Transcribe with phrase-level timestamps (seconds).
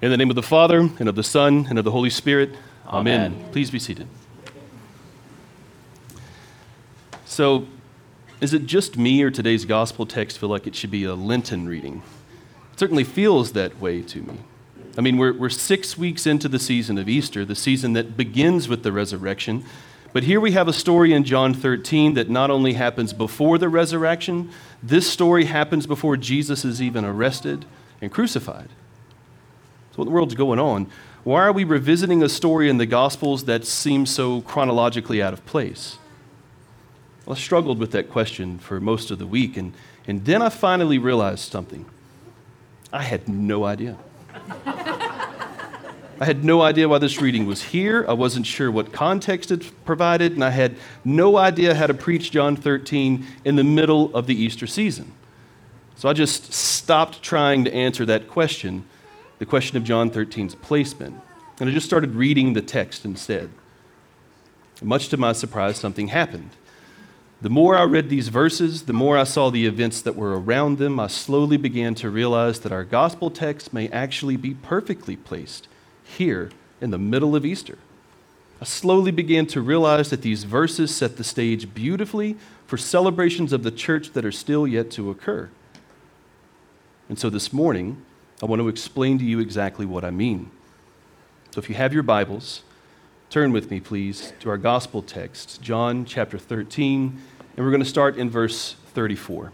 [0.00, 2.54] In the name of the Father, and of the Son, and of the Holy Spirit.
[2.86, 3.32] Amen.
[3.32, 3.48] Amen.
[3.50, 4.06] Please be seated.
[7.24, 7.66] So,
[8.40, 11.66] is it just me or today's gospel text feel like it should be a Lenten
[11.66, 12.02] reading?
[12.72, 14.38] It certainly feels that way to me.
[14.96, 18.68] I mean, we're, we're six weeks into the season of Easter, the season that begins
[18.68, 19.64] with the resurrection.
[20.12, 23.68] But here we have a story in John 13 that not only happens before the
[23.68, 27.64] resurrection, this story happens before Jesus is even arrested
[28.00, 28.68] and crucified.
[29.98, 30.86] What in the world's going on?
[31.24, 35.44] Why are we revisiting a story in the Gospels that seems so chronologically out of
[35.44, 35.98] place?
[37.26, 39.72] Well, I struggled with that question for most of the week, and,
[40.06, 41.84] and then I finally realized something.
[42.92, 43.98] I had no idea.
[46.20, 48.06] I had no idea why this reading was here.
[48.08, 52.30] I wasn't sure what context it provided, and I had no idea how to preach
[52.30, 55.10] John 13 in the middle of the Easter season.
[55.96, 58.84] So I just stopped trying to answer that question,
[59.38, 61.20] the question of John 13's placement,
[61.60, 63.50] and I just started reading the text instead.
[64.82, 66.50] much to my surprise, something happened.
[67.40, 70.78] The more I read these verses, the more I saw the events that were around
[70.78, 75.68] them, I slowly began to realize that our gospel text may actually be perfectly placed
[76.02, 76.50] here
[76.80, 77.78] in the middle of Easter.
[78.60, 83.62] I slowly began to realize that these verses set the stage beautifully for celebrations of
[83.62, 85.48] the church that are still yet to occur.
[87.08, 88.04] And so this morning,
[88.40, 90.50] I want to explain to you exactly what I mean.
[91.50, 92.62] So if you have your Bibles,
[93.30, 97.20] turn with me, please, to our gospel text, John chapter 13,
[97.56, 99.50] and we're going to start in verse 34.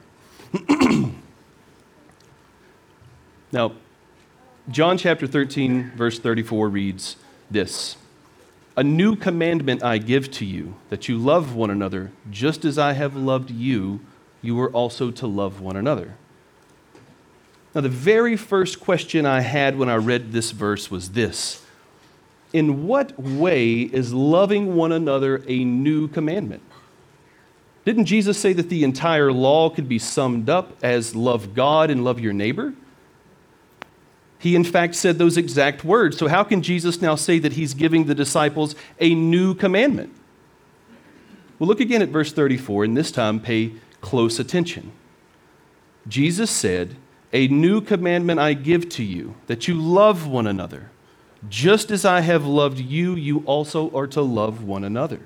[3.52, 3.72] now,
[4.68, 7.16] John chapter 13, verse 34 reads
[7.50, 7.96] this
[8.76, 12.92] A new commandment I give to you, that you love one another, just as I
[12.92, 14.00] have loved you,
[14.42, 16.16] you are also to love one another.
[17.74, 21.62] Now, the very first question I had when I read this verse was this
[22.52, 26.62] In what way is loving one another a new commandment?
[27.84, 32.04] Didn't Jesus say that the entire law could be summed up as love God and
[32.04, 32.72] love your neighbor?
[34.38, 36.16] He, in fact, said those exact words.
[36.16, 40.14] So, how can Jesus now say that he's giving the disciples a new commandment?
[41.58, 44.92] Well, look again at verse 34, and this time pay close attention.
[46.06, 46.96] Jesus said,
[47.34, 50.90] A new commandment I give to you, that you love one another.
[51.48, 55.20] Just as I have loved you, you also are to love one another.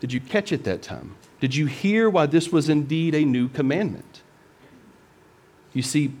[0.00, 1.16] Did you catch it that time?
[1.40, 4.20] Did you hear why this was indeed a new commandment?
[5.72, 6.12] You see,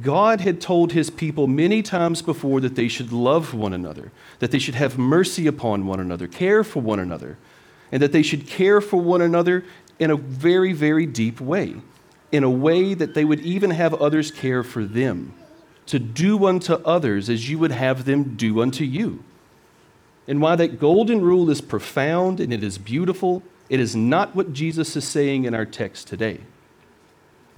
[0.00, 4.52] God had told his people many times before that they should love one another, that
[4.52, 7.38] they should have mercy upon one another, care for one another,
[7.90, 9.64] and that they should care for one another
[9.98, 11.74] in a very, very deep way,
[12.32, 15.34] in a way that they would even have others care for them,
[15.86, 19.24] to do unto others as you would have them do unto you.
[20.28, 24.52] And why that golden rule is profound and it is beautiful, it is not what
[24.52, 26.40] Jesus is saying in our text today.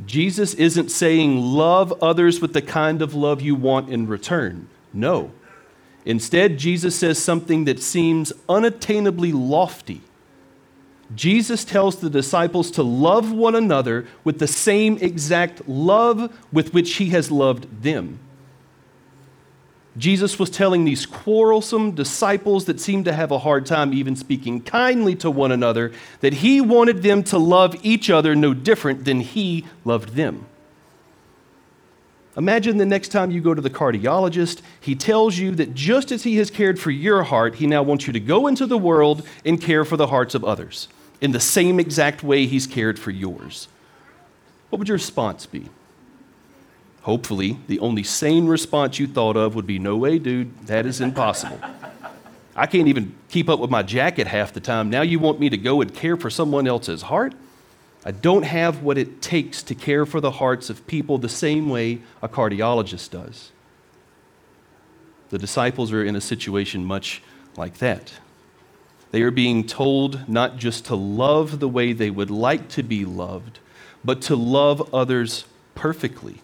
[0.06, 4.69] Jesus isn't saying love others with the kind of love you want in return.
[4.93, 5.32] No.
[6.05, 10.00] Instead, Jesus says something that seems unattainably lofty.
[11.15, 16.95] Jesus tells the disciples to love one another with the same exact love with which
[16.95, 18.19] he has loved them.
[19.99, 24.62] Jesus was telling these quarrelsome disciples that seemed to have a hard time even speaking
[24.62, 29.21] kindly to one another that he wanted them to love each other no different than
[29.21, 30.47] he loved them.
[32.39, 36.23] Imagine the next time you go to the cardiologist, he tells you that just as
[36.23, 39.27] he has cared for your heart, he now wants you to go into the world
[39.44, 40.89] and care for the hearts of others
[41.22, 43.69] in the same exact way he's cared for yours.
[44.69, 45.71] What would your response be?
[47.03, 51.00] Hopefully, the only sane response you thought of would be, No way, dude, that is
[51.00, 51.61] impossible.
[52.55, 54.91] I can't even keep up with my jacket half the time.
[54.91, 57.34] Now you want me to go and care for someone else's heart?
[58.05, 61.69] I don't have what it takes to care for the hearts of people the same
[61.69, 63.53] way a cardiologist does.
[65.31, 67.23] The disciples are in a situation much
[67.56, 68.12] like that.
[69.12, 73.05] They are being told not just to love the way they would like to be
[73.05, 73.61] loved,
[74.05, 75.44] but to love others
[75.75, 76.43] perfectly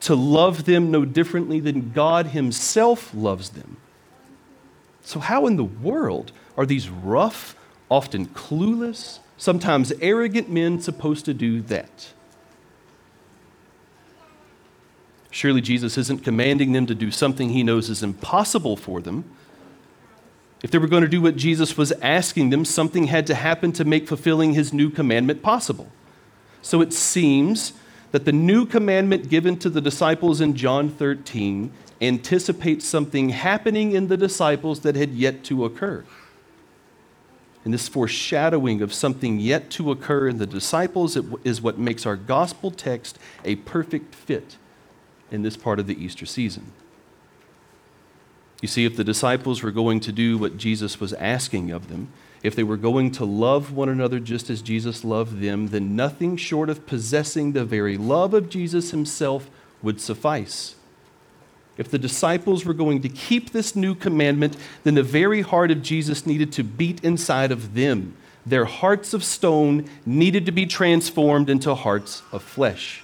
[0.00, 3.76] to love them no differently than God Himself loves them.
[5.02, 7.56] So, how in the world are these rough,
[7.90, 12.12] often clueless, sometimes arrogant men supposed to do that?
[15.30, 19.24] Surely Jesus isn't commanding them to do something He knows is impossible for them.
[20.66, 23.70] If they were going to do what Jesus was asking them, something had to happen
[23.70, 25.92] to make fulfilling His new commandment possible.
[26.60, 27.72] So it seems
[28.10, 31.70] that the new commandment given to the disciples in John 13
[32.00, 36.04] anticipates something happening in the disciples that had yet to occur.
[37.64, 42.16] And this foreshadowing of something yet to occur in the disciples is what makes our
[42.16, 44.56] gospel text a perfect fit
[45.30, 46.72] in this part of the Easter season.
[48.62, 52.08] You see, if the disciples were going to do what Jesus was asking of them,
[52.42, 56.36] if they were going to love one another just as Jesus loved them, then nothing
[56.36, 59.50] short of possessing the very love of Jesus himself
[59.82, 60.76] would suffice.
[61.76, 65.82] If the disciples were going to keep this new commandment, then the very heart of
[65.82, 68.16] Jesus needed to beat inside of them.
[68.46, 73.02] Their hearts of stone needed to be transformed into hearts of flesh.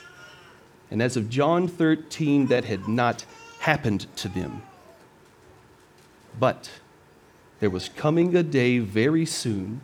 [0.90, 3.26] And as of John 13, that had not
[3.60, 4.62] happened to them.
[6.38, 6.70] But
[7.60, 9.82] there was coming a day very soon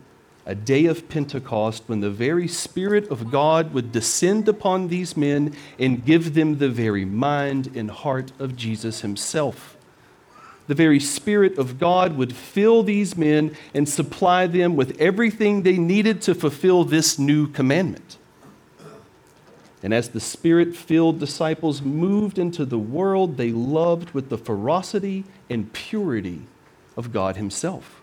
[0.49, 5.55] a day of Pentecost when the very Spirit of God would descend upon these men
[5.77, 9.77] and give them the very mind and heart of Jesus Himself.
[10.65, 15.77] The very Spirit of God would fill these men and supply them with everything they
[15.77, 18.17] needed to fulfill this new commandment.
[19.81, 25.23] And as the Spirit filled disciples moved into the world, they loved with the ferocity
[25.49, 26.41] and purity
[26.97, 28.01] of God Himself.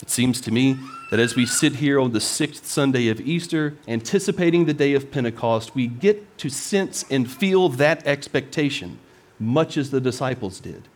[0.00, 0.78] It seems to me
[1.10, 5.10] that as we sit here on the sixth Sunday of Easter, anticipating the day of
[5.10, 8.98] Pentecost, we get to sense and feel that expectation,
[9.38, 10.88] much as the disciples did.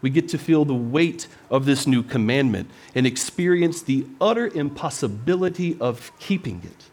[0.00, 5.76] We get to feel the weight of this new commandment and experience the utter impossibility
[5.80, 6.90] of keeping it.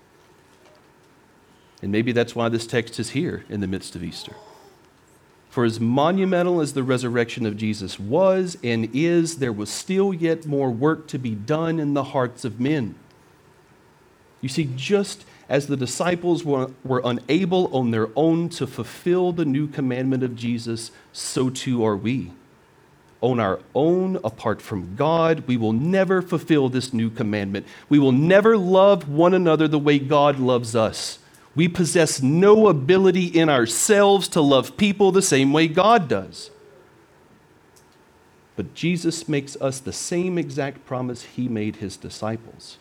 [1.81, 4.35] And maybe that's why this text is here in the midst of Easter.
[5.49, 10.45] For as monumental as the resurrection of Jesus was and is, there was still yet
[10.45, 12.95] more work to be done in the hearts of men.
[14.39, 19.43] You see, just as the disciples were, were unable on their own to fulfill the
[19.43, 22.31] new commandment of Jesus, so too are we.
[23.19, 27.67] On our own, apart from God, we will never fulfill this new commandment.
[27.89, 31.19] We will never love one another the way God loves us.
[31.55, 36.49] We possess no ability in ourselves to love people the same way God does.
[38.55, 42.77] But Jesus makes us the same exact promise he made his disciples.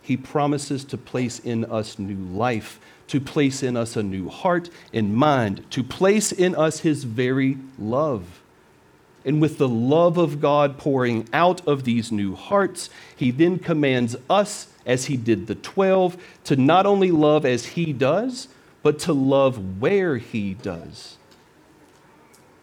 [0.00, 4.68] He promises to place in us new life, to place in us a new heart
[4.92, 8.40] and mind, to place in us his very love.
[9.24, 14.16] And with the love of God pouring out of these new hearts, he then commands
[14.28, 18.48] us as he did the 12, to not only love as he does,
[18.82, 21.16] but to love where he does.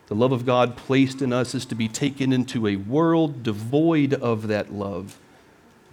[0.07, 4.13] The love of God placed in us is to be taken into a world devoid
[4.15, 5.19] of that love,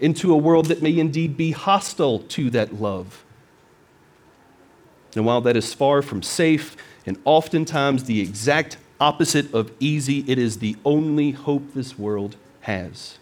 [0.01, 3.25] into a world that may indeed be hostile to that love.
[5.15, 6.77] And while that is far from safe
[7.07, 13.19] and oftentimes the exact opposite of easy, it is the only hope this world has.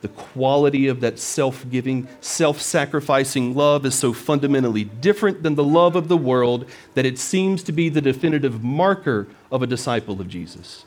[0.00, 5.64] The quality of that self giving, self sacrificing love is so fundamentally different than the
[5.64, 10.20] love of the world that it seems to be the definitive marker of a disciple
[10.20, 10.84] of Jesus.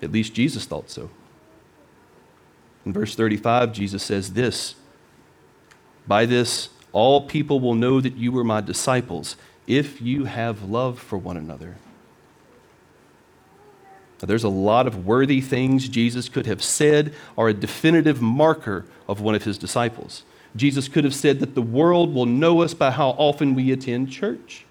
[0.00, 1.10] At least Jesus thought so.
[2.84, 4.74] In verse 35, Jesus says this
[6.06, 10.98] By this, all people will know that you are my disciples if you have love
[10.98, 11.76] for one another.
[14.26, 19.20] There's a lot of worthy things Jesus could have said are a definitive marker of
[19.20, 20.22] one of his disciples.
[20.54, 24.12] Jesus could have said that the world will know us by how often we attend
[24.12, 24.64] church.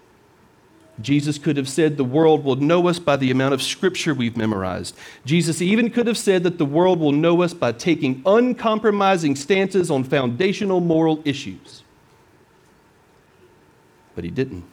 [1.01, 4.37] Jesus could have said the world will know us by the amount of scripture we've
[4.37, 4.95] memorized.
[5.25, 9.89] Jesus even could have said that the world will know us by taking uncompromising stances
[9.89, 11.83] on foundational moral issues.
[14.15, 14.65] But he didn't.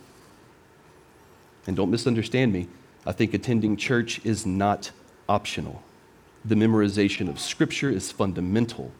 [1.67, 2.69] And don't misunderstand me.
[3.07, 4.91] I think attending church is not
[5.29, 5.83] optional.
[6.45, 8.93] The memorization of Scripture is fundamental,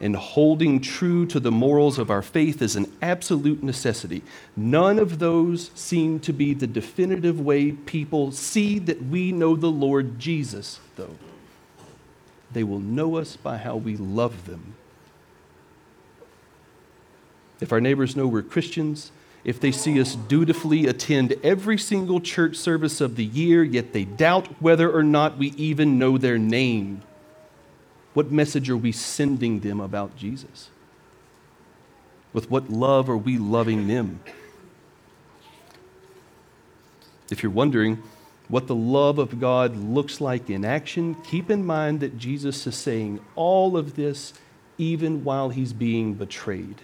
[0.00, 4.22] and holding true to the morals of our faith is an absolute necessity.
[4.56, 9.70] None of those seem to be the definitive way people see that we know the
[9.70, 11.16] Lord Jesus, though.
[12.52, 14.74] They will know us by how we love them.
[17.60, 19.10] If our neighbors know we're Christians,
[19.46, 24.04] if they see us dutifully attend every single church service of the year, yet they
[24.04, 27.00] doubt whether or not we even know their name?
[28.12, 30.68] What message are we sending them about Jesus?
[32.32, 34.18] With what love are we loving them?
[37.30, 38.02] If you're wondering
[38.48, 42.74] what the love of God looks like in action, keep in mind that Jesus is
[42.74, 44.34] saying all of this
[44.76, 46.82] even while he's being betrayed.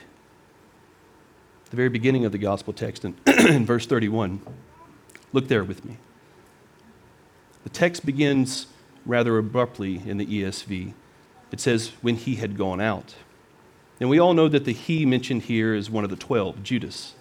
[1.73, 4.43] The very beginning of the gospel text in, in verse 31.
[5.33, 5.97] Look there with me.
[7.65, 8.67] The text begins
[9.07, 10.93] rather abruptly in the ESV.
[11.51, 13.15] It says, when he had gone out.
[14.01, 17.15] And we all know that the he mentioned here is one of the twelve, Judas.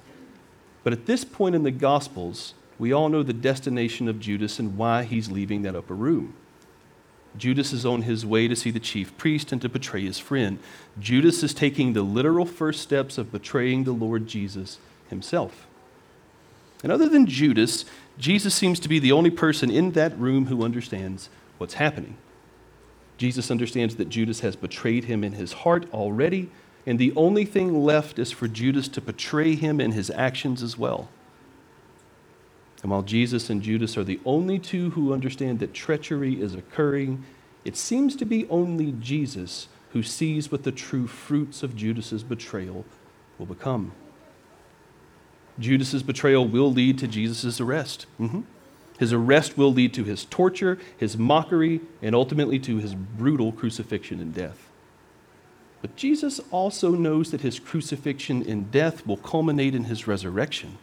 [0.83, 4.77] But at this point in the Gospels, we all know the destination of Judas and
[4.77, 6.33] why he's leaving that upper room.
[7.37, 10.59] Judas is on his way to see the chief priest and to betray his friend.
[10.99, 15.67] Judas is taking the literal first steps of betraying the Lord Jesus himself.
[16.83, 17.85] And other than Judas,
[18.17, 22.17] Jesus seems to be the only person in that room who understands what's happening.
[23.17, 26.49] Jesus understands that Judas has betrayed him in his heart already,
[26.87, 30.77] and the only thing left is for Judas to betray him in his actions as
[30.77, 31.07] well.
[32.81, 37.23] And while Jesus and Judas are the only two who understand that treachery is occurring,
[37.63, 42.85] it seems to be only Jesus who sees what the true fruits of Judas's betrayal
[43.37, 43.91] will become.
[45.59, 48.07] Judas's betrayal will lead to Jesus' arrest.
[48.19, 48.41] Mm-hmm.
[48.97, 54.19] His arrest will lead to his torture, his mockery, and ultimately to his brutal crucifixion
[54.19, 54.69] and death.
[55.81, 60.77] But Jesus also knows that his crucifixion and death will culminate in his resurrection.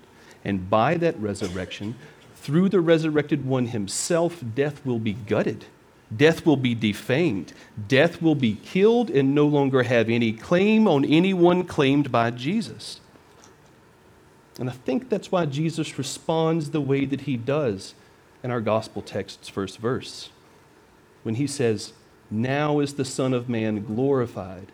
[0.45, 1.97] And by that resurrection,
[2.37, 5.67] through the resurrected one himself, death will be gutted.
[6.15, 7.53] Death will be defamed.
[7.87, 13.01] Death will be killed and no longer have any claim on anyone claimed by Jesus.
[14.59, 17.95] And I think that's why Jesus responds the way that he does
[18.43, 20.31] in our gospel text's first verse.
[21.23, 21.93] When he says,
[22.31, 24.73] Now is the Son of Man glorified,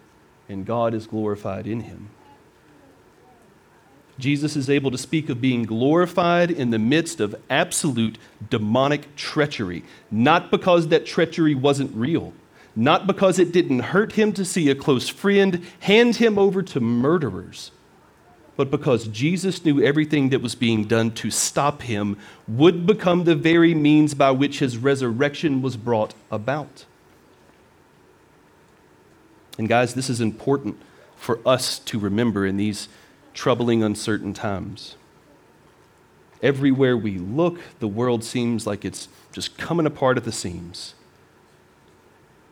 [0.48, 2.10] and God is glorified in him.
[4.18, 8.18] Jesus is able to speak of being glorified in the midst of absolute
[8.48, 12.32] demonic treachery, not because that treachery wasn't real,
[12.76, 16.80] not because it didn't hurt him to see a close friend hand him over to
[16.80, 17.72] murderers,
[18.56, 22.16] but because Jesus knew everything that was being done to stop him
[22.46, 26.84] would become the very means by which his resurrection was brought about.
[29.58, 30.80] And, guys, this is important
[31.16, 32.88] for us to remember in these
[33.34, 34.96] troubling, uncertain times.
[36.42, 40.94] Everywhere we look, the world seems like it's just coming apart at the seams.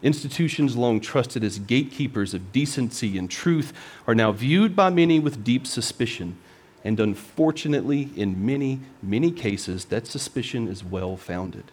[0.02, 3.72] Institutions long trusted as gatekeepers of decency and truth
[4.06, 6.36] are now viewed by many with deep suspicion.
[6.84, 11.64] And unfortunately, in many, many cases, that suspicion is well founded.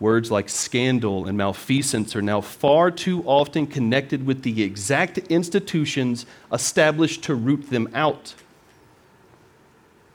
[0.00, 6.24] Words like scandal and malfeasance are now far too often connected with the exact institutions
[6.52, 8.34] established to root them out.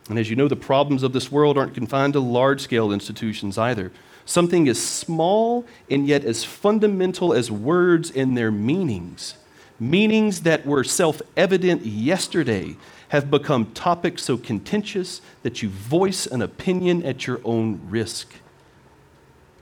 [0.10, 3.58] And as you know, the problems of this world aren't confined to large scale institutions
[3.58, 3.92] either.
[4.26, 9.36] Something as small and yet as fundamental as words and their meanings,
[9.80, 12.78] meanings that were self evident yesterday,
[13.10, 18.34] have become topics so contentious that you voice an opinion at your own risk.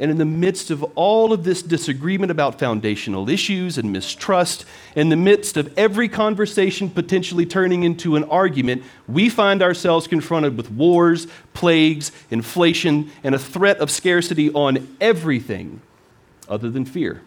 [0.01, 4.65] And in the midst of all of this disagreement about foundational issues and mistrust,
[4.95, 10.57] in the midst of every conversation potentially turning into an argument, we find ourselves confronted
[10.57, 15.81] with wars, plagues, inflation, and a threat of scarcity on everything
[16.49, 17.21] other than fear.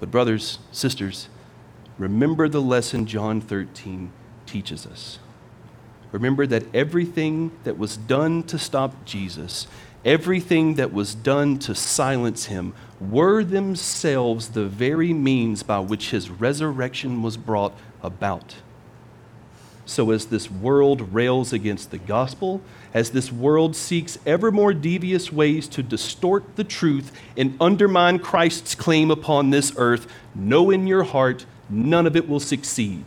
[0.00, 1.28] But, brothers, sisters,
[1.98, 4.10] remember the lesson John 13
[4.46, 5.18] teaches us.
[6.10, 9.66] Remember that everything that was done to stop Jesus
[10.04, 16.30] everything that was done to silence him were themselves the very means by which his
[16.30, 18.56] resurrection was brought about.
[19.84, 22.62] So, as this world rails against the gospel,
[22.94, 28.74] as this world seeks ever more devious ways to distort the truth and undermine Christ's
[28.74, 33.04] claim upon this earth, know in your heart none of it will succeed.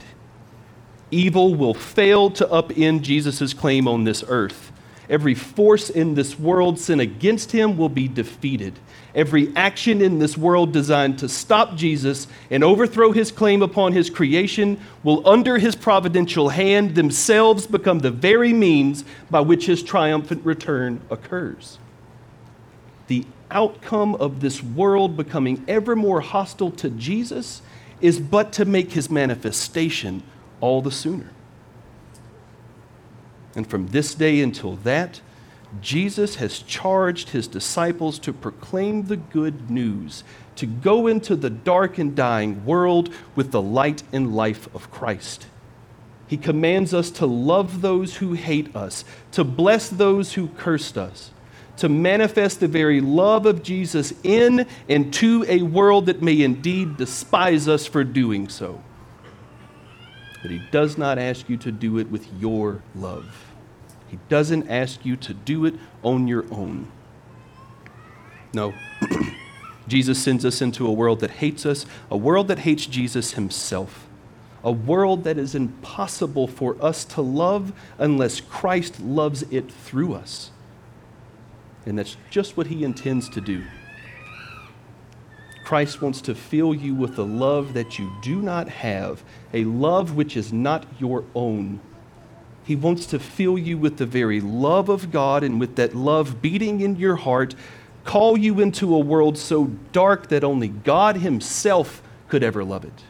[1.11, 4.64] Evil will fail to upend Jesus' claim on this earth.
[5.09, 8.73] Every force in this world sent against him will be defeated.
[9.13, 14.09] Every action in this world designed to stop Jesus and overthrow his claim upon his
[14.09, 20.43] creation will, under his providential hand, themselves become the very means by which his triumphant
[20.43, 21.77] return occurs.
[23.07, 27.61] The outcome of this world becoming ever more hostile to Jesus
[28.01, 30.23] is but to make his manifestation
[30.59, 31.29] all the sooner.
[33.55, 35.21] And from this day until that,
[35.81, 40.23] Jesus has charged his disciples to proclaim the good news,
[40.55, 45.47] to go into the dark and dying world with the light and life of Christ.
[46.27, 51.31] He commands us to love those who hate us, to bless those who cursed us,
[51.77, 56.97] to manifest the very love of Jesus in and to a world that may indeed
[56.97, 58.81] despise us for doing so.
[60.41, 63.44] but He does not ask you to do it with your love.
[64.15, 66.89] He doesn't ask you to do it on your own.
[68.53, 68.73] No.
[69.89, 74.07] Jesus sends us into a world that hates us, a world that hates Jesus himself,
[74.63, 80.51] a world that is impossible for us to love unless Christ loves it through us.
[81.85, 83.65] And that's just what he intends to do.
[85.65, 90.15] Christ wants to fill you with a love that you do not have, a love
[90.15, 91.81] which is not your own.
[92.65, 96.41] He wants to fill you with the very love of God and with that love
[96.41, 97.53] beating in your heart
[98.03, 103.03] call you into a world so dark that only God Himself could ever love it.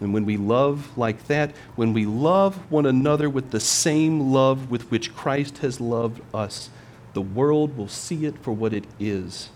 [0.00, 4.70] And when we love like that, when we love one another with the same love
[4.70, 6.70] with which Christ has loved us,
[7.12, 9.50] the world will see it for what it is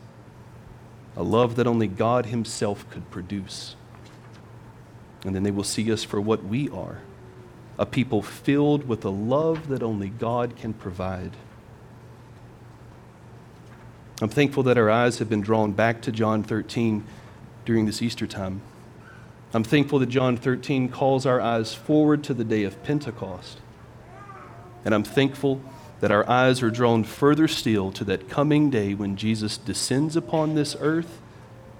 [1.18, 3.74] a love that only God Himself could produce.
[5.24, 7.00] And then they will see us for what we are
[7.78, 11.32] a people filled with a love that only God can provide.
[14.22, 17.04] I'm thankful that our eyes have been drawn back to John 13
[17.66, 18.62] during this Easter time.
[19.52, 23.60] I'm thankful that John 13 calls our eyes forward to the day of Pentecost.
[24.84, 25.60] And I'm thankful
[26.00, 30.54] that our eyes are drawn further still to that coming day when Jesus descends upon
[30.54, 31.20] this earth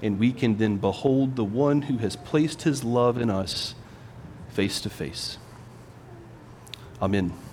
[0.03, 3.75] and we can then behold the one who has placed his love in us
[4.51, 5.39] face to face.
[7.01, 7.46] Amen.